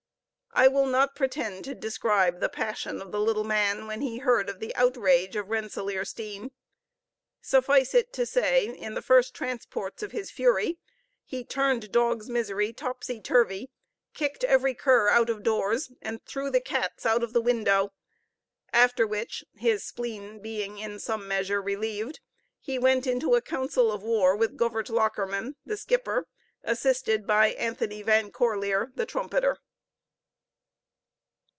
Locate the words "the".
2.41-2.49, 3.13-3.21, 4.59-4.75, 8.93-9.01, 16.51-16.59, 17.31-17.41, 25.65-25.77, 28.95-29.05